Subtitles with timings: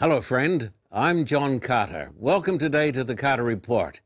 [0.00, 0.72] Hello, friend.
[0.90, 2.10] I'm John Carter.
[2.16, 4.00] Welcome today to the Carter Report.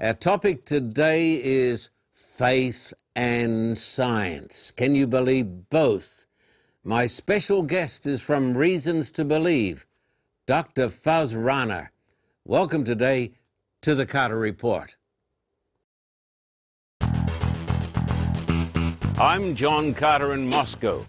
[0.00, 4.72] Our topic today is faith and science.
[4.72, 6.26] Can you believe both?
[6.82, 9.86] My special guest is from Reasons to Believe,
[10.48, 10.88] Dr.
[10.88, 11.90] Fuz Rana.
[12.44, 13.30] Welcome today
[13.82, 14.96] to the Carter Report.
[19.20, 21.06] I'm John Carter in Moscow,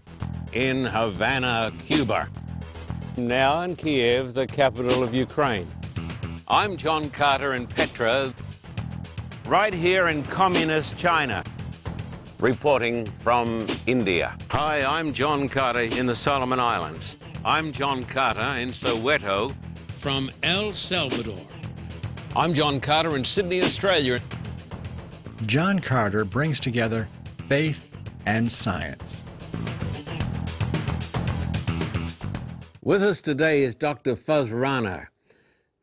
[0.53, 2.27] in Havana, Cuba.
[3.27, 5.67] Now in Kiev, the capital of Ukraine.
[6.47, 8.33] I'm John Carter in Petra,
[9.45, 11.43] right here in communist China,
[12.39, 14.35] reporting from India.
[14.49, 17.17] Hi, I'm John Carter in the Solomon Islands.
[17.45, 21.39] I'm John Carter in Soweto from El Salvador.
[22.35, 24.19] I'm John Carter in Sydney, Australia.
[25.45, 27.03] John Carter brings together
[27.47, 27.87] faith
[28.25, 29.21] and science.
[32.83, 34.15] With us today is Dr.
[34.15, 35.09] Fuz Rana,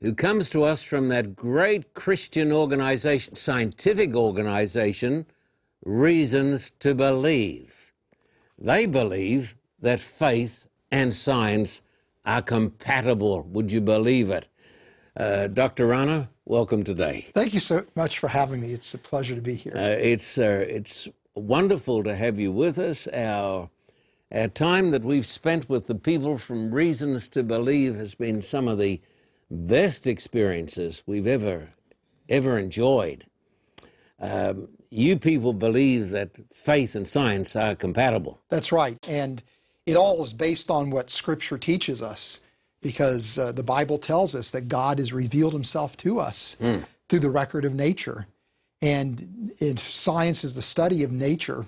[0.01, 5.25] who comes to us from that great Christian organization, scientific organization,
[5.85, 7.93] Reasons to Believe.
[8.59, 11.83] They believe that faith and science
[12.27, 13.43] are compatible.
[13.43, 14.49] Would you believe it?
[15.17, 15.87] Uh, Dr.
[15.87, 17.29] Rana, welcome today.
[17.33, 18.73] Thank you so much for having me.
[18.73, 19.73] It's a pleasure to be here.
[19.77, 23.07] Uh, it's, uh, it's wonderful to have you with us.
[23.07, 23.71] Our,
[24.33, 28.69] our time that we've spent with the people from Reasons to Believe has been some
[28.69, 29.01] of the
[29.51, 31.71] best experiences we've ever,
[32.29, 33.27] ever enjoyed.
[34.21, 38.41] Um, you people believe that faith and science are compatible.
[38.49, 38.99] That's right.
[39.09, 39.43] And
[39.87, 42.41] it all is based on what Scripture teaches us
[42.81, 46.85] because uh, the Bible tells us that God has revealed himself to us mm.
[47.09, 48.27] through the record of nature.
[48.81, 51.67] And if science is the study of nature,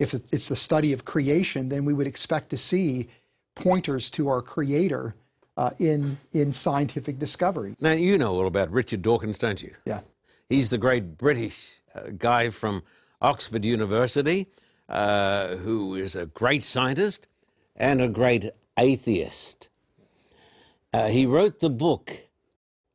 [0.00, 3.08] if it's the study of creation, then we would expect to see
[3.54, 5.14] pointers to our Creator
[5.56, 7.76] uh, in in scientific discovery.
[7.80, 9.74] Now you know all about Richard Dawkins, don't you?
[9.84, 10.00] Yeah,
[10.48, 12.82] he's the great British uh, guy from
[13.20, 14.48] Oxford University
[14.90, 17.28] uh, who is a great scientist
[17.76, 19.68] and a great atheist.
[20.92, 22.10] Uh, he wrote the book,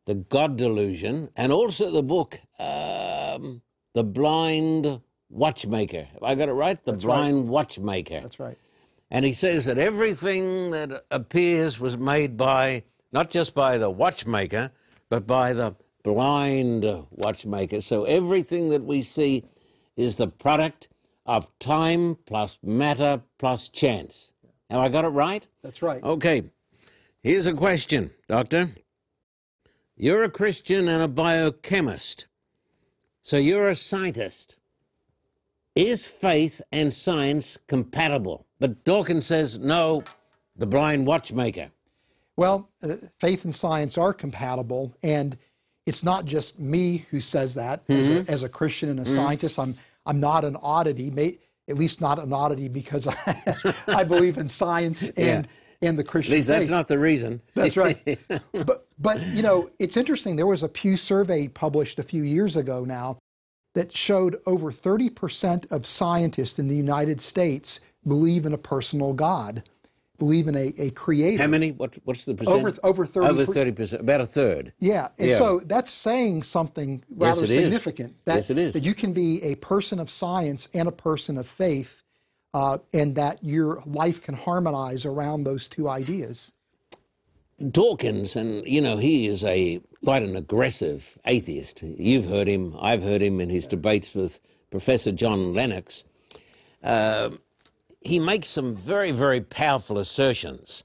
[0.06, 3.62] The God Delusion, and also the book, um,
[3.94, 6.04] The Blind Watchmaker.
[6.14, 6.82] Have I got it right?
[6.84, 7.48] The That's Blind right.
[7.48, 8.22] Watchmaker.
[8.22, 8.58] That's right.
[9.12, 14.72] And he says that everything that appears was made by, not just by the watchmaker,
[15.10, 17.82] but by the blind watchmaker.
[17.82, 19.44] So everything that we see
[19.96, 20.90] is the product
[21.26, 24.34] of time plus matter plus chance.
[24.70, 25.48] Have I got it right?
[25.64, 26.04] That's right.
[26.04, 26.44] Okay.
[27.22, 28.72] Here's a question, Doctor.
[29.96, 32.28] You're a Christian and a biochemist,
[33.22, 34.58] so you're a scientist.
[35.76, 38.46] Is faith and science compatible?
[38.60, 40.04] But Dawkins says, no,
[40.56, 41.72] the blind watchmaker.
[42.38, 45.38] Well, uh, faith and science are compatible, and
[45.86, 47.86] it's not just me who says that.
[47.88, 48.00] Mm-hmm.
[48.00, 48.32] As, a, mm-hmm.
[48.32, 49.16] as, a, Christian and a mm-hmm.
[49.16, 49.76] scientist, I'm
[50.06, 51.10] I'm not an oddity.
[51.12, 55.48] May, at least not an oddity because I, I believe in science and
[55.82, 55.90] yeah.
[55.90, 56.34] and the Christian.
[56.34, 56.60] At least faith.
[56.60, 57.42] that's not the reason.
[57.54, 58.20] That's right.
[58.52, 60.36] but but you know it's interesting.
[60.36, 63.18] There was a Pew survey published a few years ago now
[63.76, 69.64] that showed over 30% of scientists in the United States believe in a personal God,
[70.18, 71.44] believe in a, a creator.
[71.44, 71.72] How many?
[71.72, 72.58] What, what's the percent?
[72.58, 74.74] Over, over 30 Over 30%, about a third.
[74.80, 75.38] Yeah, and yeah.
[75.38, 78.16] so that's saying something rather yes, significant.
[78.26, 78.74] That, yes, it is.
[78.74, 82.02] That you can be a person of science and a person of faith,
[82.54, 86.54] uh, and that your life can harmonize around those two ideas.
[87.72, 91.82] Dawkins, and you know, he is a quite an aggressive atheist.
[91.84, 94.40] You've heard him, I've heard him in his debates with
[94.72, 96.04] Professor John Lennox.
[96.84, 97.32] Uh,
[98.02, 100.84] he makes some very, very powerful assertions,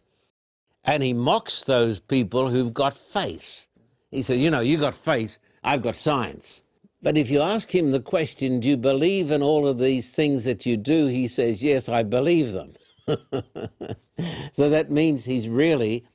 [0.84, 3.66] and he mocks those people who've got faith.
[4.10, 6.62] He said, You know, you've got faith, I've got science.
[7.02, 10.44] But if you ask him the question, Do you believe in all of these things
[10.44, 11.06] that you do?
[11.06, 12.74] He says, Yes, I believe them.
[14.52, 16.06] so that means he's really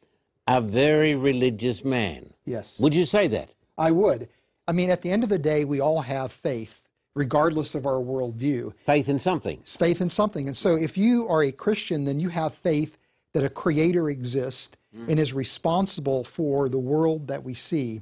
[0.48, 2.34] a very religious man.
[2.46, 2.80] Yes.
[2.80, 3.54] Would you say that?
[3.78, 4.30] I would.
[4.68, 6.84] I mean, at the end of the day, we all have faith,
[7.14, 8.74] regardless of our worldview.
[8.78, 9.60] Faith in something.
[9.60, 10.48] It's faith in something.
[10.48, 12.98] And so if you are a Christian, then you have faith
[13.34, 15.08] that a creator exists mm.
[15.10, 18.02] and is responsible for the world that we see.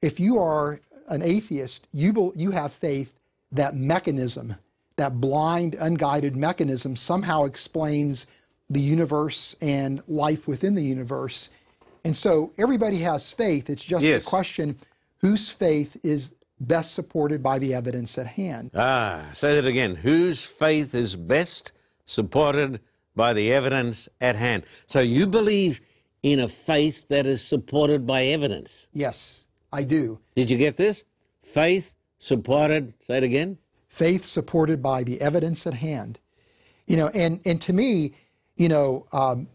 [0.00, 3.18] If you are an atheist, you, you have faith
[3.52, 4.56] that mechanism,
[4.96, 8.26] that blind, unguided mechanism, somehow explains
[8.70, 11.50] the universe and life within the universe.
[12.04, 13.70] And so everybody has faith.
[13.70, 14.22] It's just yes.
[14.22, 14.78] a question
[15.18, 18.70] whose faith is best supported by the evidence at hand.
[18.74, 19.96] Ah, say that again.
[19.96, 21.72] Whose faith is best
[22.04, 22.80] supported
[23.14, 24.64] by the evidence at hand?
[24.86, 25.80] So you believe
[26.22, 28.88] in a faith that is supported by evidence.
[28.92, 30.20] Yes, I do.
[30.34, 31.04] Did you get this?
[31.42, 33.58] Faith supported, say it again.
[33.88, 36.18] Faith supported by the evidence at hand.
[36.86, 38.14] You know, and, and to me,
[38.56, 39.48] you know, um,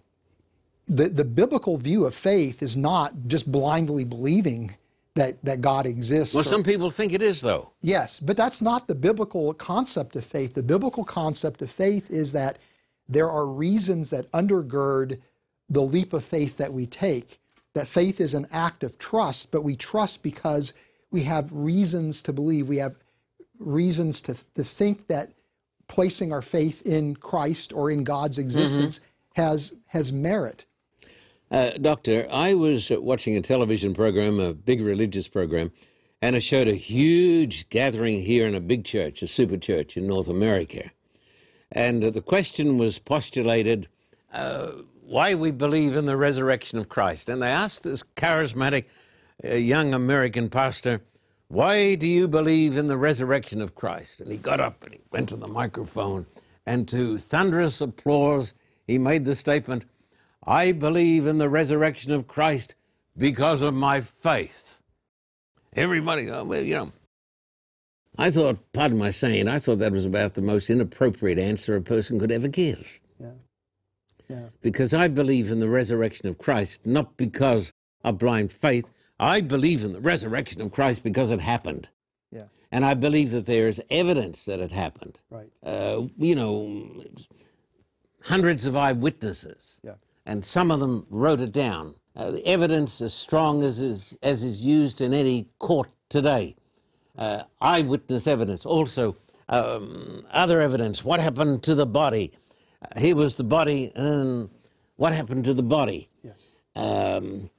[0.88, 4.76] the, the biblical view of faith is not just blindly believing
[5.16, 6.34] that, that God exists.
[6.34, 7.72] Well, or- some people think it is, though.
[7.82, 10.54] Yes, but that's not the biblical concept of faith.
[10.54, 12.58] The biblical concept of faith is that
[13.08, 15.20] there are reasons that undergird
[15.70, 17.40] the leap of faith that we take.
[17.74, 20.74] That faith is an act of trust, but we trust because
[21.12, 22.68] we have reasons to believe.
[22.68, 22.96] We have
[23.60, 25.32] reasons to, to think that
[25.90, 29.02] placing our faith in Christ or in God's existence
[29.36, 30.66] has has merit.
[31.52, 35.72] Uh, doctor, I was watching a television program, a big religious program,
[36.22, 40.08] and it showed a huge gathering here in a big church, a super church in
[40.08, 40.92] North America.
[41.72, 43.88] And the question was postulated
[44.32, 44.72] uh,
[45.02, 47.30] why we believe in the resurrection of Christ.
[47.30, 48.86] And they asked this charismatic
[49.44, 51.02] uh, young American pastor,
[51.50, 54.22] Why do you believe in the resurrection of Christ?
[54.22, 56.28] And he got up and he went to the microphone,
[56.64, 58.54] and to thunderous applause,
[58.86, 59.86] he made the statement,
[60.46, 62.76] I believe in the resurrection of Christ
[63.18, 64.80] because of my faith.
[65.76, 66.92] Everybody, oh, well, you know.
[68.20, 71.82] I thought, pardon my saying, I thought that was about the most inappropriate answer a
[71.82, 73.00] person could ever give.
[73.20, 73.28] Yeah.
[74.28, 74.46] Yeah.
[74.62, 77.72] Because I believe in the resurrection of Christ, not because
[78.04, 78.92] of blind faith.
[79.20, 81.90] I believe in the resurrection of Christ because it happened.
[82.32, 82.46] Yeah.
[82.72, 85.20] And I believe that there is evidence that it happened.
[85.30, 85.52] Right.
[85.64, 87.04] Uh, you know,
[88.24, 89.82] hundreds of eyewitnesses.
[89.84, 89.96] Yeah.
[90.26, 91.96] And some of them wrote it down.
[92.16, 96.56] Uh, the evidence as strong as is, as is used in any court today.
[97.18, 99.18] Uh, eyewitness evidence, also
[99.50, 101.04] um, other evidence.
[101.04, 102.32] What happened to the body?
[102.82, 104.50] Uh, here was the body, and
[104.96, 106.10] what happened to the body?
[106.24, 106.46] Yes.
[106.76, 107.50] Um,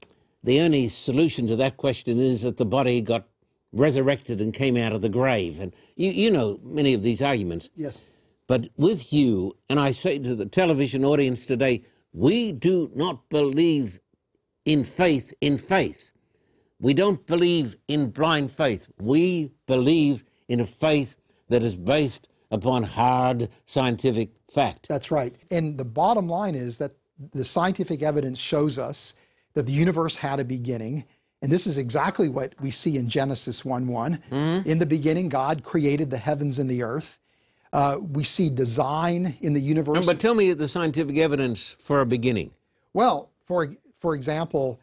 [0.43, 3.27] the only solution to that question is that the body got
[3.73, 5.61] resurrected and came out of the grave.
[5.61, 7.71] And you, you know many of these arguments.
[7.77, 7.99] Yes.
[8.47, 11.83] But with you, and I say to the television audience today,
[12.13, 14.01] we do not believe
[14.65, 16.13] in faith in faith.
[16.81, 18.89] We don't believe in blind faith.
[18.99, 21.17] We believe in a faith
[21.49, 24.89] that is based upon hard scientific fact.
[24.89, 25.35] That's right.
[25.51, 26.93] And the bottom line is that
[27.33, 29.15] the scientific evidence shows us
[29.55, 31.05] that the universe had a beginning.
[31.43, 34.23] And this is exactly what we see in Genesis 1 1.
[34.67, 37.19] In the beginning, God created the heavens and the earth.
[37.73, 40.05] Uh, we see design in the universe.
[40.05, 42.51] But tell me the scientific evidence for a beginning.
[42.93, 43.69] Well, for
[44.01, 44.81] for example,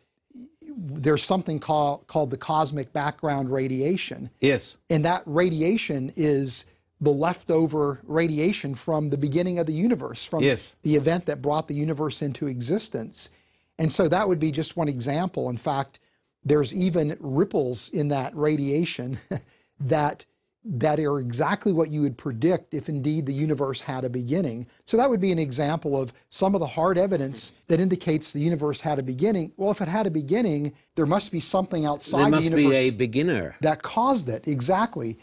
[0.78, 4.78] there's something called called the cosmic background radiation, Yes.
[4.90, 6.66] and that radiation is
[7.02, 10.74] the leftover radiation from the beginning of the universe, from Yes.
[10.81, 13.30] the event that brought the universe into existence.
[13.79, 15.50] And so that would be just one example.
[15.50, 16.00] In fact,
[16.44, 19.19] there's even ripples in that radiation
[19.79, 20.25] that
[20.69, 24.68] that are exactly what you would predict if indeed the universe had a beginning.
[24.85, 28.41] So that would be an example of some of the hard evidence that indicates the
[28.41, 29.53] universe had a beginning.
[29.56, 32.69] Well, if it had a beginning, there must be something outside There the must universe
[32.69, 33.56] be a beginner.
[33.62, 35.18] that caused it exactly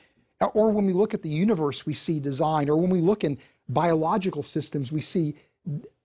[0.55, 3.39] or when we look at the universe we see design or when we look in
[3.69, 5.35] biological systems we see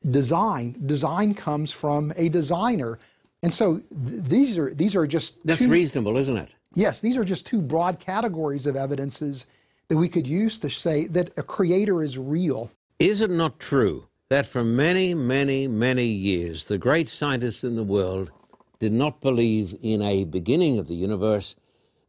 [0.09, 2.97] design design comes from a designer
[3.43, 6.55] and so th- these are these are just That's two, reasonable, isn't it?
[6.75, 9.47] yes these are just two broad categories of evidences
[9.89, 14.07] that we could use to say that a creator is real Is it not true
[14.29, 18.31] that for many, many, many years, the great scientists in the world
[18.79, 21.55] did not believe in a beginning of the universe,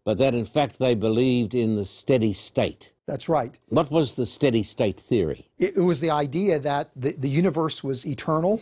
[0.05, 2.93] but that in fact they believed in the steady state?
[3.07, 5.49] that's right What was the steady state theory?
[5.59, 8.61] it, it was the idea that the, the universe was eternal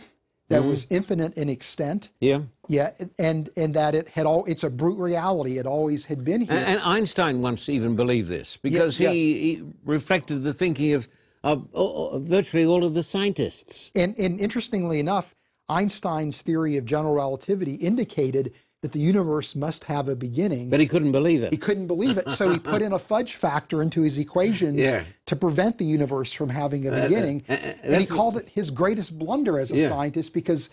[0.49, 0.95] that was mm-hmm.
[0.95, 2.41] infinite in extent Yeah.
[2.67, 6.41] yeah and and that it had all it's a brute reality it always had been
[6.41, 9.13] here And, and Einstein once even believed this because yes.
[9.13, 11.07] he, he reflected the thinking of,
[11.43, 13.91] of, of virtually all of the scientists.
[13.95, 15.35] And, and interestingly enough,
[15.69, 18.51] Einstein's theory of general relativity indicated
[18.81, 20.69] that the universe must have a beginning.
[20.69, 21.51] But he couldn't believe it.
[21.51, 25.01] he couldn't believe it, so he put in a fudge factor into his equations Yeah.
[25.01, 27.43] Uh, to prevent the universe from having a uh, uh, beginning.
[27.49, 29.89] Uh, and he called it his greatest blunder as a Yeah.
[29.89, 30.69] scientist because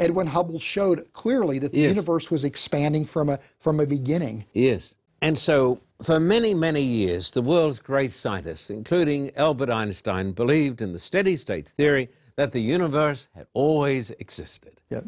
[0.00, 1.90] Edwin Hubble showed clearly that the Yes.
[1.94, 4.46] universe was expanding from a from a beginning.
[4.52, 4.94] Yes.
[5.22, 10.92] And so, for many, many years, the world's great scientists, including Albert Einstein, believed in
[10.92, 14.80] the steady state theory that the universe had always existed.
[14.90, 15.02] Yeah.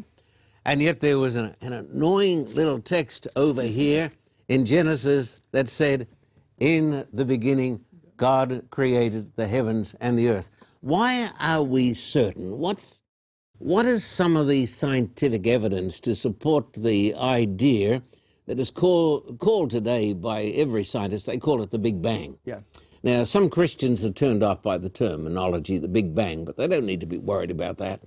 [0.67, 4.11] And yet, there was an, an annoying little text over here
[4.49, 6.09] in Genesis that said,
[6.59, 7.85] In the beginning,
[8.17, 10.49] God created the heavens and the earth.
[10.81, 12.57] Why are we certain?
[12.57, 13.03] What's
[13.59, 18.03] What is some of the scientific evidence to support the idea
[18.45, 22.39] that is call, called today by every scientist, they call it the Big Bang?
[22.43, 22.59] Yeah.
[23.03, 26.85] Now, some Christians are turned off by the terminology, the Big Bang, but they don't
[26.85, 28.01] need to be worried about that.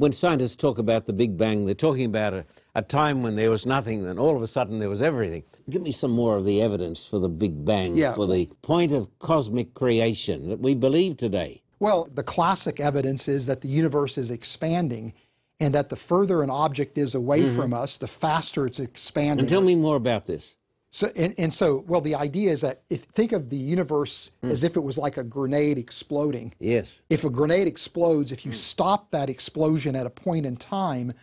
[0.00, 3.50] When scientists talk about the Big Bang, they're talking about a, a time when there
[3.50, 5.42] was nothing, then all of a sudden there was everything.
[5.68, 8.14] Give me some more of the evidence for the Big Bang, Yeah.
[8.14, 11.60] for the point of cosmic creation that we believe today.
[11.80, 15.12] Well, the classic evidence is that the universe is expanding
[15.60, 17.56] and that the further an object is away mm-hmm.
[17.56, 19.40] from us, the faster it's expanding.
[19.40, 20.56] And tell me more about this.
[20.92, 24.50] So, and, and so, well, the idea is that if think of the universe hmm.
[24.50, 26.52] as if it was like a grenade exploding.
[26.58, 27.00] Yes.
[27.08, 28.56] If a grenade explodes, if you hmm.
[28.56, 31.14] stop that explosion at a point in time,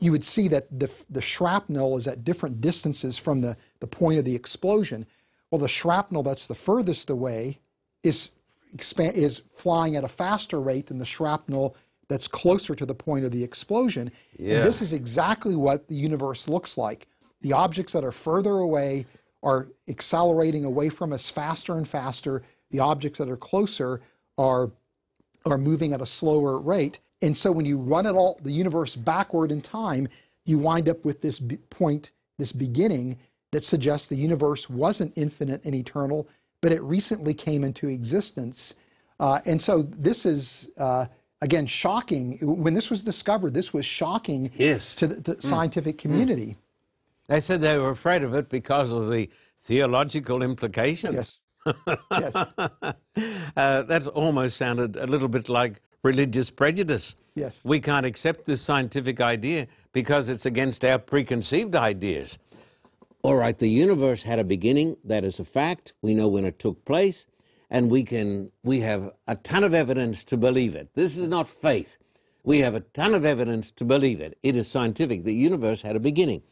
[0.00, 4.18] you would see that the, the shrapnel is at different distances from the, the point
[4.18, 5.06] of the explosion.
[5.50, 7.60] Well, the shrapnel that's the furthest away
[8.02, 8.30] is
[8.74, 11.76] expand, is flying at a faster rate than the shrapnel
[12.08, 14.10] that's closer to the point of the explosion.
[14.36, 14.56] Yeah.
[14.56, 17.06] And this is exactly what the universe looks like.
[17.42, 19.06] The objects that are further away
[19.42, 22.42] are accelerating away from us faster and faster.
[22.70, 24.00] The objects that are closer
[24.38, 24.70] are
[25.44, 27.00] are moving at a slower rate.
[27.20, 30.08] And so when you run it all the universe backward in time,
[30.44, 33.18] you wind up with this point, this beginning
[33.50, 36.28] that suggests the universe wasn't infinite and eternal,
[36.60, 38.76] but it recently came into existence.
[39.18, 41.06] Uh, and so this is uh,
[41.40, 42.38] again shocking.
[42.40, 44.94] When this was discovered, this was shocking Yes.
[44.96, 46.56] to the, the scientific community.
[47.32, 51.40] They said they were afraid of it because of the theological implications.
[51.64, 51.78] Yes.
[52.10, 52.36] yes.
[53.56, 57.16] Uh, that's almost sounded a little bit like religious prejudice.
[57.34, 57.64] Yes.
[57.64, 62.36] We can't accept this scientific idea because it's against our preconceived ideas.
[63.22, 64.98] All right, the universe had a beginning.
[65.02, 65.94] That is a fact.
[66.02, 67.26] We know when it took place,
[67.70, 70.90] and we can we have a ton of evidence to believe it.
[70.92, 71.96] This is not faith.
[72.44, 74.36] We have a ton of evidence to believe it.
[74.42, 75.22] It is scientific.
[75.22, 76.42] The universe had a beginning.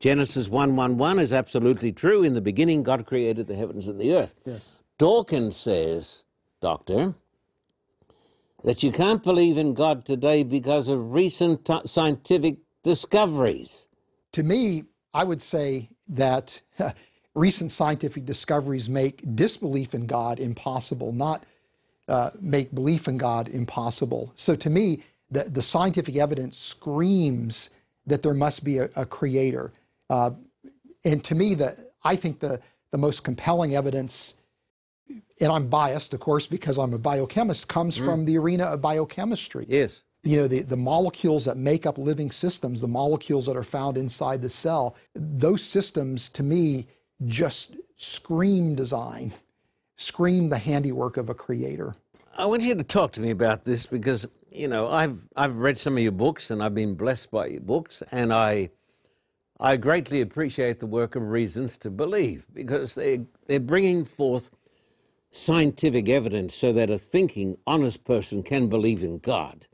[0.00, 2.22] Genesis 1:1:1 is absolutely true.
[2.22, 4.34] In the beginning, God created the heavens and the earth.
[4.46, 4.66] Yes.
[4.98, 6.24] Dawkins says,
[6.62, 7.14] Doctor,
[8.64, 13.86] that you can't believe in God today because of recent t- scientific discoveries.
[14.32, 16.62] to me, I would say that
[17.34, 21.44] recent scientific discoveries make disbelief in God impossible, not
[22.08, 24.32] uh, make belief in God impossible.
[24.36, 27.70] So to me, the, the scientific evidence screams
[28.06, 29.72] that there must be a, a creator.
[30.10, 30.32] Uh,
[31.04, 31.74] and to me, the,
[32.04, 32.60] I think the,
[32.92, 34.34] the most compelling evidence,
[35.40, 39.64] and I'm biased, of course, because I'm a biochemist, comes from the arena of biochemistry.
[39.68, 40.02] Yes.
[40.22, 43.96] you know the, the molecules that make up living systems the molecules that are found
[43.96, 46.86] inside the cell those systems to me
[47.26, 49.32] just scream design
[50.00, 51.94] scream the handiwork of a creator.
[52.36, 55.78] I want you to talk to me about this because you know I've I've read
[55.78, 58.02] some of your books and I've been blessed by your books.
[58.10, 58.70] And I
[59.62, 64.50] I greatly appreciate the work of Reasons to Believe because they they're bringing forth
[65.30, 69.66] scientific evidence so that a thinking honest person can believe in God.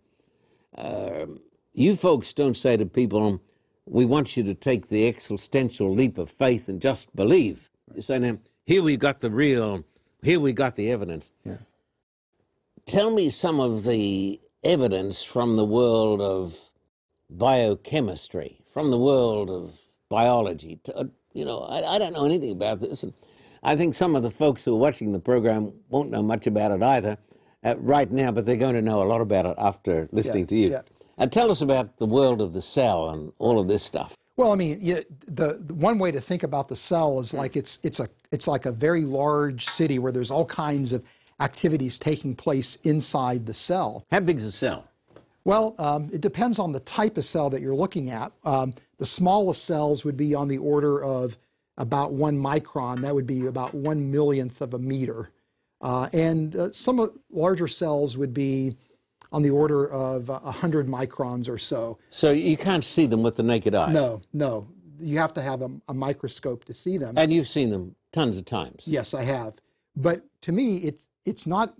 [0.76, 1.40] Um,
[1.72, 3.40] you folks don't say to people,
[3.86, 8.18] "We want you to take the existential leap of faith and just believe." You say,
[8.18, 9.84] "Now here we've got the real,
[10.22, 11.58] here we got the evidence." Yeah.
[12.86, 16.58] Tell me some of the evidence from the world of
[17.30, 19.72] biochemistry, from the world of
[20.10, 20.78] biology.
[20.84, 23.14] To, uh, you know, I, I don't know anything about this, and
[23.62, 26.72] I think some of the folks who are watching the program won't know much about
[26.72, 27.16] it either
[27.64, 30.48] uh, right now, but they're going to know a lot about it after listening Yeah,
[30.48, 30.70] to you.
[30.72, 30.82] yeah.
[31.16, 34.14] Uh, tell us about the world of the cell and all of this stuff.
[34.36, 37.56] well i mean you the, the one way to think about the cell is like
[37.56, 41.02] it's it's a it's like a very large city where there's all kinds of
[41.40, 44.84] activities taking place inside the cell How big's a cell?
[45.46, 48.32] Well, um, it depends on the type of cell that you're looking at.
[48.44, 51.38] Um, the smallest cells would be on the order of
[51.76, 53.02] about one micron.
[53.02, 55.30] That would be about one millionth of a meter.
[55.80, 58.74] Uh, and uh, some larger cells would be
[59.30, 61.96] on the order of uh, 100 microns or so.
[62.10, 63.92] So you can't see them with the naked eye.
[63.92, 64.66] No, no.
[64.98, 67.16] You have to have a, a microscope to see them.
[67.16, 68.82] And you've seen them tons of times.
[68.84, 69.60] Yes, I have.
[69.94, 71.74] But to me, it's it's not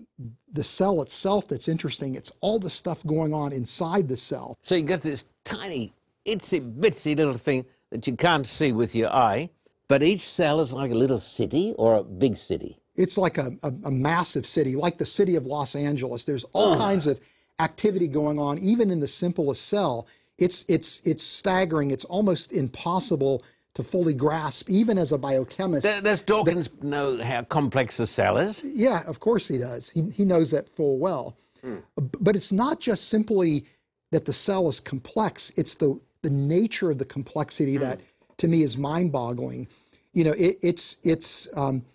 [0.51, 2.15] the cell itself that's interesting.
[2.15, 4.57] It's all the stuff going on inside the cell.
[4.61, 5.93] So you've got this tiny,
[6.25, 9.49] itsy bitsy little thing that you can't see with your eye,
[9.87, 12.77] but each cell is like a little city or a big city.
[12.95, 16.25] It's like a, a, a massive city, like the city of Los Angeles.
[16.25, 17.19] There's all kinds of
[17.59, 20.07] activity going on, even in the simplest cell.
[20.37, 21.91] It's it's it's staggering.
[21.91, 23.43] It's almost impossible
[23.77, 25.85] to fully grasp, even as a biochemist.
[26.03, 28.63] Does Dawkins know how complex a cell is?
[28.63, 29.91] Yeah, of course he does.
[29.91, 31.35] He, he knows that full well.
[31.63, 33.65] B- But it's not just simply
[34.11, 35.51] that the cell is complex.
[35.55, 37.99] It's the the nature of the complexity that
[38.37, 39.67] to me is mind-boggling.
[40.11, 41.85] You know, it, it's it's um,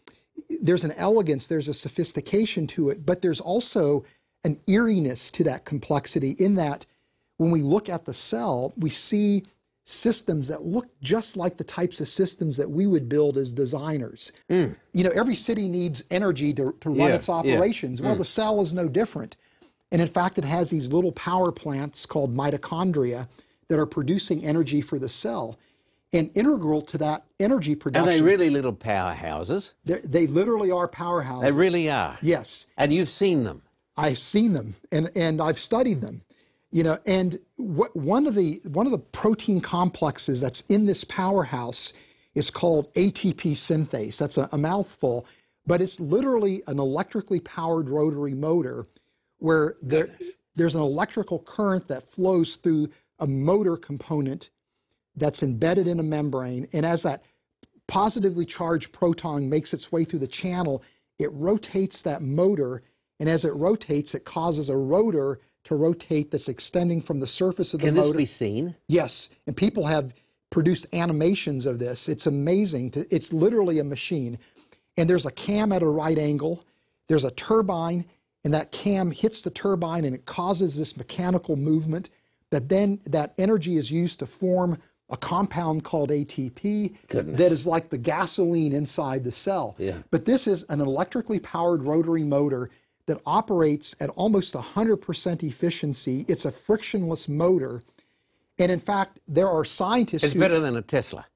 [0.61, 4.05] there's an elegance, there's a sophistication to it, but there's also
[4.45, 6.87] an eeriness to that complexity in that
[7.39, 9.43] when we look at the cell, we see
[9.85, 14.33] systems that look just like the types of systems that we would build as designers.
[14.49, 14.77] Mm.
[14.93, 17.35] You know, every city needs energy to, to run Yeah, its yeah.
[17.35, 18.01] operations.
[18.01, 18.19] Well, mm.
[18.19, 19.37] the cell is no different.
[19.91, 23.29] And in fact, it has these little power plants called mitochondria
[23.69, 25.59] that are producing energy for the cell.
[26.15, 28.07] And integral to that energy production.
[28.07, 29.73] Are they really little powerhouses?
[29.85, 31.41] they literally are powerhouses.
[31.43, 32.19] They really are.
[32.21, 32.67] yes.
[32.77, 33.63] And you've seen them.
[33.97, 36.23] I've seen them and, and I've studied them.
[36.73, 41.05] You know, and what, one of the one of the protein complexes that's in this
[41.05, 41.93] powerhouse
[42.35, 44.19] is called ATP synthase.
[44.19, 45.27] That's a, a mouthful,
[45.67, 48.87] but it's literally an electrically powered rotary motor
[49.39, 50.09] where there,
[50.57, 52.89] there's an electrical current that flows through
[53.19, 54.49] a motor component
[55.15, 56.67] that's embedded in a membrane.
[56.73, 57.23] And as that
[57.87, 60.83] positively charged proton makes its way through the channel,
[61.19, 62.83] it rotates that motor.
[63.21, 67.75] And as it rotates, it causes a rotor to rotate that's extending from the surface
[67.75, 68.75] of the Can this be seen?
[68.89, 70.15] Yes, and people have
[70.51, 72.09] produced animations of this.
[72.09, 72.91] It's amazing.
[72.93, 74.39] To, it's literally a machine.
[74.97, 76.65] And there's a cam at a right angle.
[77.09, 78.05] There's a turbine,
[78.45, 82.11] and that cam hits the turbine, and it causes this mechanical movement.
[82.51, 84.79] That then that energy is used to form
[85.09, 87.39] a compound called ATP Goodness.
[87.39, 89.77] that is like the gasoline inside the cell.
[89.79, 89.99] Yeah.
[90.11, 92.71] But this is an electrically powered rotary motor
[93.07, 96.25] that operates at almost 100% efficiency.
[96.29, 97.83] It's a frictionless motor.
[98.59, 101.27] And in fact, there are scientists It's who better than a Tesla.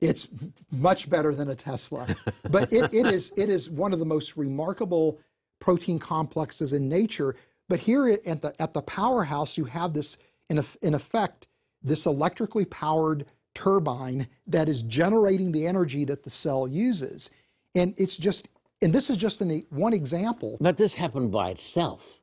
[0.00, 0.28] it's
[0.72, 2.08] much better than a Tesla.
[2.48, 5.20] But it, it is it is one of the most remarkable
[5.60, 7.36] protein complexes in nature.
[7.68, 10.16] But here at the at the powerhouse, you have this
[10.50, 11.46] in, in effect
[11.82, 17.30] this electrically powered turbine that is generating the energy that the cell uses,
[17.74, 18.48] and it's just
[18.82, 20.58] and this is just an, one example.
[20.60, 22.20] But this happened by itself.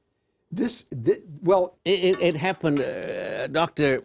[0.52, 4.04] This, thi- well, It, it, happened, uh, Doctor.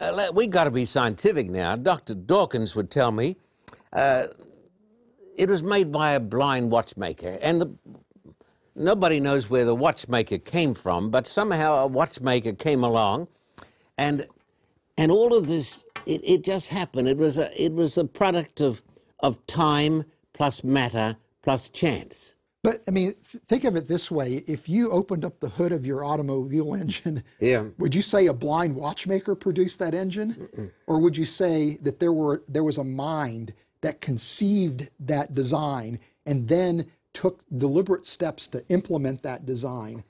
[0.00, 1.76] Uh, we got to be scientific now.
[1.76, 3.36] Doctor Dawkins would tell me
[3.92, 4.26] uh,
[5.36, 7.74] it was made by a blind watchmaker, and the,
[8.76, 11.10] nobody knows where the watchmaker came from.
[11.10, 13.28] But somehow a watchmaker came along,
[13.98, 14.26] and
[14.96, 17.08] and all of this it, it just happened.
[17.08, 18.82] It was a it was a product of
[19.20, 21.16] of time plus matter
[21.48, 22.34] plus chance.
[22.62, 25.72] But I mean, th- think of it this way: if you opened up the hood
[25.72, 27.68] of your automobile engine, Yeah.
[27.78, 30.30] would you say a blind watchmaker produced that engine,
[30.86, 36.00] or would you say that there were there was a mind that conceived that design
[36.26, 36.84] and then
[37.14, 40.04] took deliberate steps to implement that design?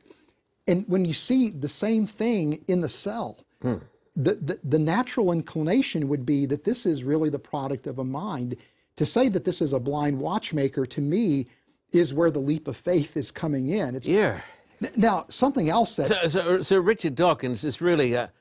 [0.67, 3.77] And when you see the same thing in the cell, hmm.
[4.17, 8.05] the, the, the natural inclination would be that this is really the product of a
[8.05, 8.57] mind.
[8.99, 11.47] To say that this is a blind watchmaker to me
[11.93, 13.95] is where the leap of faith is coming in.
[13.95, 14.41] It's Yeah.
[14.97, 18.33] now something else that So, so, so Richard Dawkins is really a,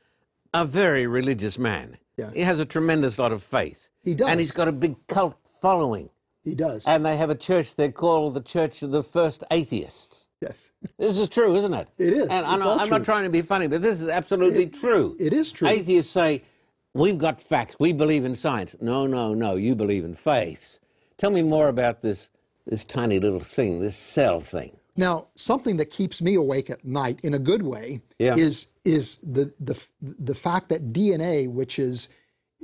[0.55, 1.97] a very religious man.
[2.17, 2.31] Yeah.
[2.33, 3.89] He has a tremendous lot of faith.
[4.01, 4.29] He does.
[4.29, 6.09] And he's got a big cult following.
[6.43, 6.85] he does.
[6.87, 10.27] And they have a church they call the Church of the First Atheists.
[10.41, 11.87] yes, This is true, isn't it?
[11.99, 12.29] It is.
[12.29, 15.15] And I'm, I'm not trying to be funny, but this is absolutely true.
[15.19, 15.67] it is true.
[15.67, 16.41] Atheists say,
[16.97, 17.75] we've got facts.
[17.79, 18.75] We believe in science.
[18.81, 19.55] No, no, no.
[19.55, 20.79] You believe in faith.
[21.17, 22.29] Tell me more about this,
[22.65, 24.77] this tiny little thing, this cell thing.
[24.95, 28.35] Now, something that keeps me awake at night in a good way Yeah.
[28.35, 32.09] is is the the the fact that DNA, which is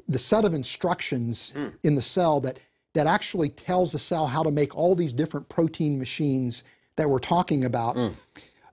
[0.07, 1.67] the set of instructions Hmm.
[1.83, 2.59] in the cell that
[2.93, 6.63] that actually tells the cell how to make all these different protein machines
[6.95, 8.11] that we're talking about, uh,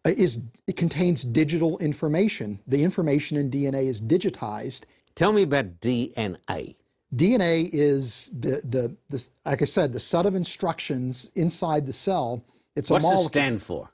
[0.05, 2.61] is it contains digital information.
[2.67, 4.83] The information in DNA is digitized.
[5.15, 6.77] Tell me about DNA.
[7.15, 12.43] DNA is the, the, the like I said, the set of instructions inside the cell.
[12.77, 13.91] It's What's a it molecule, stand for?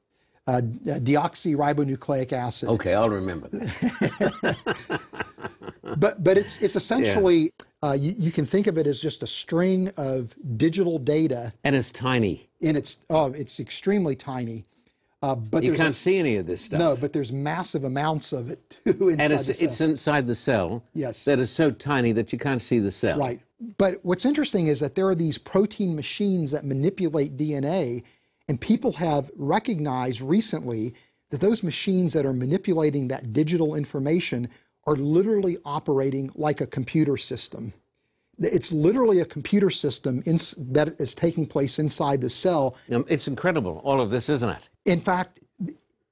[0.46, 2.68] uh, deoxyribonucleic acid.
[2.68, 5.00] Okay, I'll remember that.
[5.98, 7.52] But but it's it's essentially
[7.83, 11.76] uh, you, you can think of it as just a string of digital data, and
[11.76, 12.48] it's tiny.
[12.61, 14.66] and it's oh it's extremely tiny.
[15.22, 16.79] Uh, but You can't a, see any of this stuff.
[16.79, 19.68] no, but there's massive amounts of it too inside and it's, the cell.
[19.68, 20.85] it's inside the cell.
[20.94, 21.24] Yes.
[21.24, 23.18] That is so tiny that you can't see the cell.
[23.18, 23.40] Right.
[23.79, 28.05] But what's interesting is that there are these protein machines that manipulate DNA,
[28.48, 30.94] and people have recognized recently
[31.31, 34.48] that those machines that are manipulating that digital information
[34.87, 37.72] are literally operating like a computer system.
[38.38, 40.37] It's literally a computer system in,
[40.72, 42.77] that is taking place inside the cell.
[42.92, 44.68] Um, it's incredible, all of this, isn't it?
[44.85, 45.40] In fact,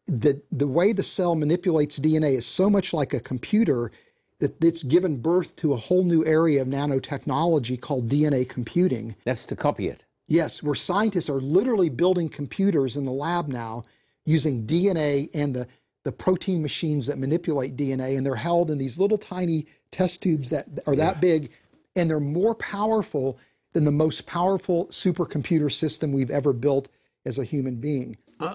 [0.07, 3.91] the the way the cell manipulates DNA is so much like a computer
[4.39, 9.17] that it's given birth to a whole new area of nanotechnology called DNA computing.
[9.25, 10.05] That's to copy it.
[10.27, 13.85] Yes, where scientists are literally building computers in the lab now
[14.25, 15.67] using DNA and the,
[16.05, 20.51] the protein machines that manipulate DNA, and they're held in these little tiny test tubes
[20.51, 21.51] that are that big,
[21.97, 23.39] and they're more powerful
[23.73, 26.89] than the most powerful supercomputer system we've ever built
[27.25, 28.17] as a human being.
[28.41, 28.47] I,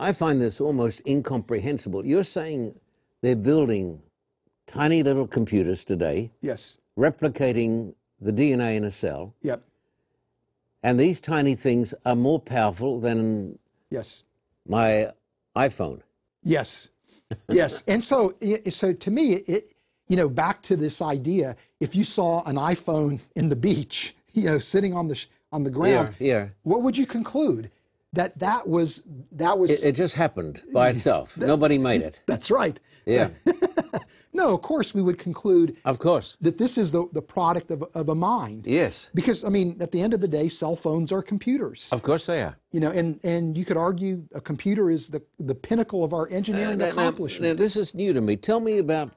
[0.00, 2.04] I, I find this almost incomprehensible.
[2.06, 2.78] You're saying
[3.22, 4.00] they're building
[4.66, 6.78] tiny little computers today, Yes.
[6.98, 9.62] replicating the DNA in a cell, Yep.
[10.82, 13.58] and these tiny things are more powerful than
[13.90, 14.24] Yes.
[14.66, 15.12] my
[15.56, 16.00] iPhone.
[16.42, 16.90] Yes,
[17.48, 18.34] yes, and so
[18.68, 19.74] so to me, it
[20.08, 24.44] you know back to this idea: if you saw an iPhone in the beach, you
[24.44, 26.48] know, sitting on the sh- on the ground, Yeah, yeah.
[26.62, 27.70] what would you conclude?
[28.12, 31.36] That that was that was It, it just happened by itself.
[31.36, 32.22] Nobody made it.
[32.28, 32.78] that's right.
[33.06, 33.30] Yeah,
[34.32, 36.36] No, of course we would conclude of course.
[36.40, 38.66] that this is the the product of of a mind.
[38.66, 41.88] Yes, Because I mean, at the end of the day, cell phones are computers.
[41.92, 42.56] of course they are.
[42.70, 46.28] You know, and and you could argue a computer is the the pinnacle of our
[46.30, 47.58] engineering uh, Now- now- accomplishment.
[47.58, 48.36] now, this is new to me.
[48.36, 49.10] Tell me about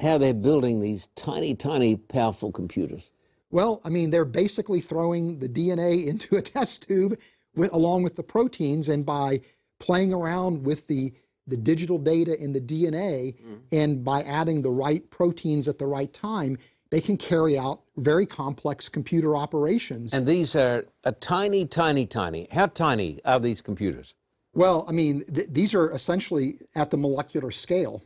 [0.00, 3.10] how they're building these tiny, tiny, powerful computers.
[3.50, 7.18] Well, I mean, they're basically throwing the DNA into a test tube
[7.54, 9.40] with, along with the proteins, and by
[9.78, 11.12] playing around with the
[11.46, 13.54] the digital data in the DNA, mm-hmm.
[13.72, 16.56] and by adding the right proteins at the right time,
[16.90, 20.12] they can carry out very complex computer operations.
[20.12, 22.46] And these are a tiny, tiny, tiny.
[22.52, 24.14] How tiny are these computers?
[24.54, 28.02] Well, I mean, th- these are essentially at the molecular scale.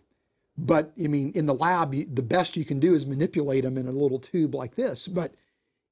[0.57, 3.89] But I mean, in the lab, the best you can do is manipulate them in
[3.89, 5.09] a little tube like this.
[5.09, 5.35] But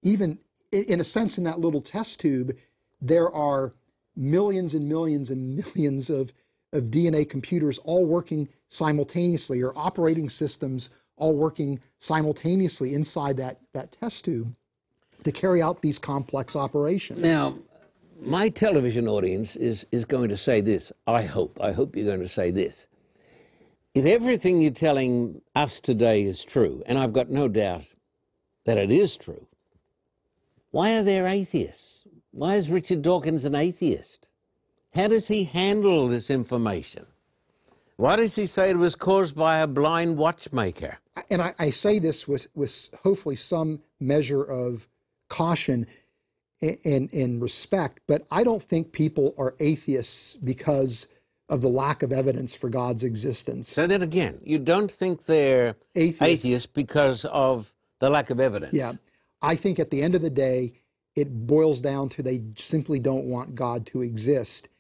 [0.03, 0.39] even
[0.71, 2.57] in a sense, in that little test tube,
[3.01, 3.75] there are
[4.17, 6.33] millions and millions and millions of,
[6.73, 13.93] of DNA computers all working simultaneously, or operating systems all working simultaneously inside that, that
[13.93, 14.55] test tube
[15.25, 17.21] to carry out these complex operations.
[17.21, 17.59] Now,
[18.21, 20.93] my television audience is, is going to say this.
[21.07, 21.59] I hope.
[21.61, 22.89] I hope you're going to say this.
[23.95, 27.85] If everything you're telling us today is true, and I've got no doubt
[28.65, 29.47] that it is true,
[30.71, 32.05] why are there atheists?
[32.31, 34.31] Why is Richard Dawkins an atheist?
[34.95, 37.05] How does he handle this information?
[37.97, 40.99] Why does he say it was caused by a blind watchmaker?
[41.29, 44.89] and I, I say this with, with hopefully some measure of
[45.29, 45.87] caution
[46.63, 51.09] and, and, and respect, but I don't think people are atheists because
[51.53, 53.69] of the lack of evidence for God's existence.
[53.69, 56.47] So then again, you don't think they're Atheists.
[56.47, 58.73] atheists because of the lack of evidence.
[58.73, 58.93] Yeah.
[59.43, 60.73] I think at the end of the day,
[61.15, 64.71] it boils down to they simply don't want God to exist.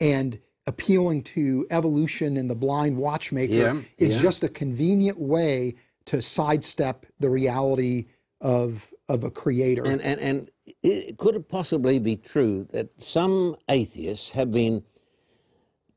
[0.00, 4.22] And appealing to evolution and the blind watchmaker Yeah, is yeah.
[4.22, 5.74] just a convenient way
[6.06, 8.06] to sidestep the reality
[8.40, 9.84] of of a creator.
[9.84, 10.50] And, and, and
[10.82, 14.84] it, could it possibly be true that some atheists have been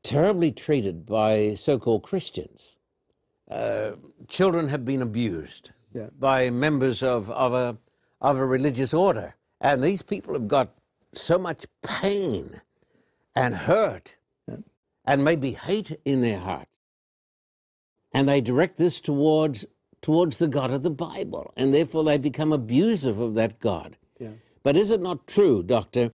[0.06, 2.76] terribly treated by so called Christians?
[3.50, 3.92] Uh,
[4.28, 6.08] children have been abused Yeah.
[6.18, 7.76] by members of, of, a,
[8.20, 9.34] of a religious order.
[9.60, 10.74] And these people have got
[11.12, 12.60] so much pain
[13.34, 14.16] and hurt
[15.04, 16.78] and maybe hate in their hearts.
[18.12, 19.66] And they direct this towards,
[20.02, 21.52] towards the God of the Bible.
[21.56, 23.96] And therefore they become abusive of that God.
[24.18, 24.32] yeah.
[24.62, 26.10] But is it not true, Doctor,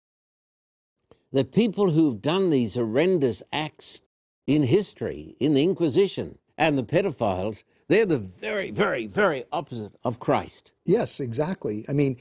[1.32, 4.02] that people who've done these horrendous acts
[4.46, 10.18] in history, in the Inquisition and the pedophiles, they're the very, very, very opposite of
[10.18, 10.72] Christ?
[10.84, 11.84] Yes, exactly.
[11.88, 12.16] I mean,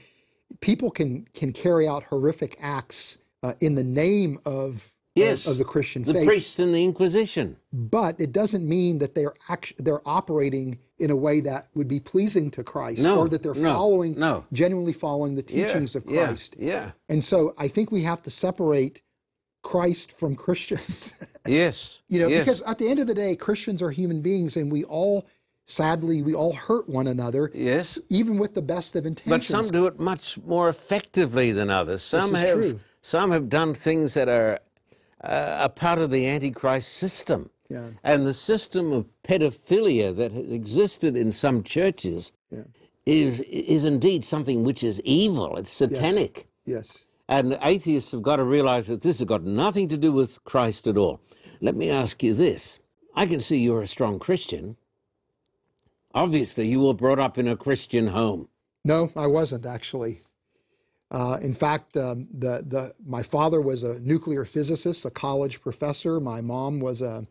[0.60, 5.46] people can can carry out horrific acts uh, in the name of Yes.
[5.46, 7.56] of, of the Christian The faith, The priests in the Inquisition.
[7.72, 12.00] but it doesn't mean that they're act- they're operating in a way that would be
[12.00, 14.44] pleasing to Christ, No, or that they're no, following no.
[14.52, 16.54] genuinely following the teachings of Christ.
[16.58, 16.66] Yeah.
[16.72, 16.90] yeah.
[17.08, 19.02] And so, I think we have to separate
[19.62, 21.14] Christ from Christians.
[21.48, 22.00] Yes.
[22.08, 22.40] you know, yes.
[22.40, 25.28] because at the end of the day, Christians are human beings, and we all,
[25.64, 28.00] sadly, we all hurt one another, Yes.
[28.08, 29.30] even with the best of intentions.
[29.30, 32.02] But some do it much more effectively than others.
[32.02, 32.80] Some is have true.
[33.00, 34.58] some have done things that are
[35.22, 37.50] uh, a part of the Antichrist system.
[37.68, 37.90] Yeah.
[38.04, 42.62] And the system of pedophilia that has existed in some churches Yeah.
[43.06, 45.56] is is indeed something which is evil.
[45.56, 46.46] It's satanic.
[46.64, 47.06] Yes.
[47.28, 50.86] And atheists have got to realize that this has got nothing to do with Christ
[50.86, 51.20] at all.
[51.60, 52.78] Let me ask you this.
[53.16, 54.76] I can see you're a strong Christian.
[56.14, 58.48] Obviously, you were brought up in a Christian home.
[58.84, 60.22] No, I wasn't actually.
[61.10, 66.18] Uh, in fact, um, the, the, my father was a nuclear physicist, a college professor.
[66.18, 67.26] My mom was a,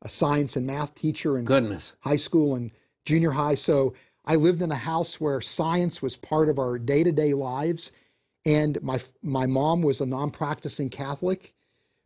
[0.00, 1.94] a science and math teacher in Goodness.
[2.00, 2.70] high school and
[3.04, 3.54] junior high.
[3.54, 3.92] So
[4.24, 7.92] I lived in a house where science was part of our day to day lives.
[8.46, 11.52] And my, my mom was a non practicing Catholic.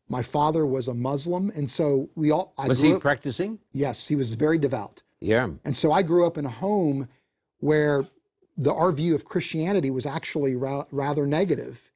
[0.08, 1.50] My father was a Muslim.
[1.54, 2.52] And so we all.
[2.58, 3.60] I Was he up- practicing?
[3.72, 5.02] Yes, he was very devout.
[5.20, 5.48] Yeah.
[5.64, 7.08] And so I grew up in a home
[7.60, 8.06] where
[8.56, 11.90] the our view of Christianity was actually ra- rather negative.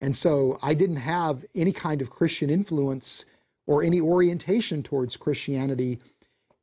[0.00, 3.24] And so I didn't have any kind of Christian influence
[3.66, 5.98] or any orientation towards Christianity.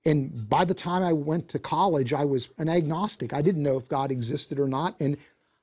[0.05, 3.33] And by the time I went to college, I was an agnostic.
[3.33, 4.99] I didn't know if God existed or not.
[5.01, 5.17] And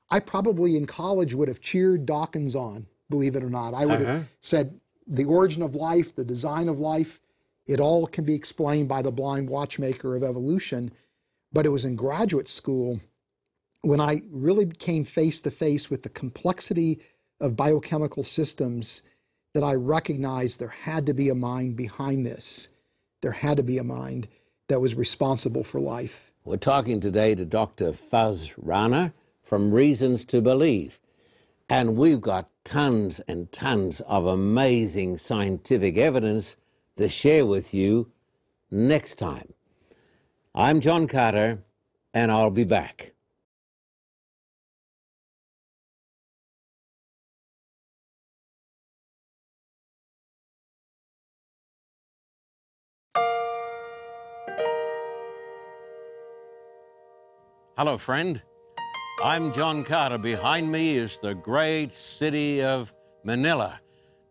[0.09, 3.73] I probably in college would have cheered Dawkins on, believe it or not.
[3.73, 4.13] I would Uh-huh.
[4.13, 7.21] have said the origin of life, the design of life,
[7.65, 10.91] it all can be explained by the blind watchmaker of evolution.
[11.53, 12.99] But it was in graduate school
[13.81, 16.99] when I really came face to face with the complexity
[17.39, 19.01] of biochemical systems
[19.53, 22.69] that I recognized there had to be a mind behind this.
[23.21, 24.27] There had to be a mind
[24.67, 26.31] that was responsible for life.
[26.45, 27.93] We're talking today to Dr.
[27.93, 29.13] Fuz Rana
[29.43, 30.99] from Reasons to Believe.
[31.69, 36.57] And we've got tons and tons of amazing scientific evidence
[36.97, 38.11] to share with you
[38.69, 39.53] next time.
[40.53, 41.63] I'm John Carter,
[42.13, 43.13] and I'll be back.
[57.83, 58.43] Hello, friend.
[59.23, 60.19] I'm John Carter.
[60.19, 63.81] Behind me is the great city of Manila,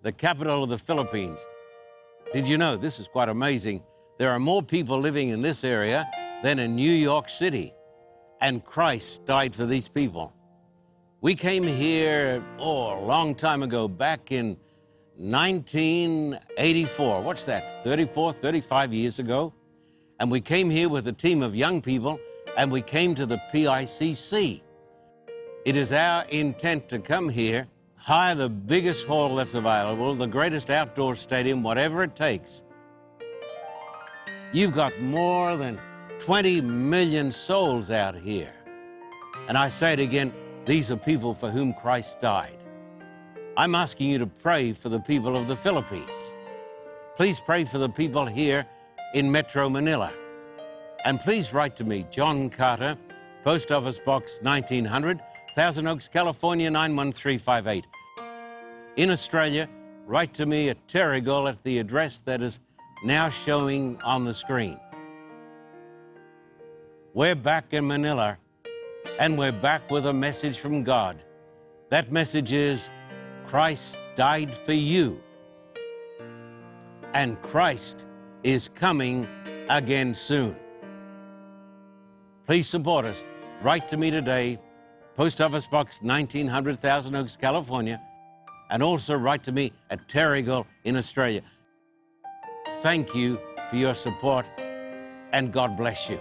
[0.02, 1.44] the capital of the Philippines.
[2.32, 3.82] Did you know, this is quite amazing,
[4.20, 6.08] there are more people living in this area
[6.44, 7.74] than in New York City,
[8.40, 10.32] and Christ died for these people.
[11.20, 14.56] We came here, oh, a long time ago, back in
[15.16, 17.20] 1984.
[17.20, 19.52] What's that, 34, 35 years ago?
[20.20, 22.20] And we came here with a team of young people
[22.56, 24.62] and we came to the PICC.
[25.64, 30.70] It is our intent to come here, hire the biggest hall that's available, the greatest
[30.70, 32.62] outdoor stadium, whatever it takes.
[34.52, 35.80] You've got more than
[36.18, 38.54] 20 million souls out here.
[39.48, 40.32] And I say it again,
[40.64, 42.58] these are people for whom Christ died.
[43.56, 46.34] I'm asking you to pray for the people of the Philippines.
[47.16, 48.66] Please pray for the people here
[49.14, 50.12] in Metro Manila.
[51.04, 52.96] And please write to me, John Carter,
[53.42, 55.20] Post Office Box 1900,
[55.54, 57.86] Thousand Oaks, California 91358.
[58.96, 59.66] In Australia,
[60.04, 62.60] write to me at Terrigal at the address that is
[63.02, 64.78] now showing on the screen.
[67.14, 68.36] We're back in Manila,
[69.18, 71.24] and we're back with a message from God.
[71.88, 72.90] That message is
[73.46, 75.22] Christ died for you,
[77.14, 78.06] and Christ
[78.42, 79.26] is coming
[79.70, 80.56] again soon.
[82.46, 83.24] Please support us.
[83.62, 84.58] Write to me today,
[85.14, 88.00] Post Office Box 1900, Thousand Oaks, California,
[88.70, 91.42] and also write to me at Terrigal in Australia.
[92.82, 94.46] Thank you for your support,
[95.32, 96.20] and God bless you.